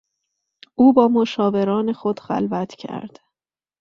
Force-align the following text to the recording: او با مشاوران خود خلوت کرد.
او 0.75 0.93
با 0.93 1.07
مشاوران 1.07 1.93
خود 1.93 2.19
خلوت 2.19 2.75
کرد. 2.75 3.19